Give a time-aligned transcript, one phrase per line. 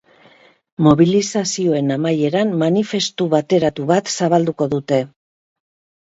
[0.85, 4.99] Mobilizazioen amaieran, manifestu bateratu bat zabalduko dute.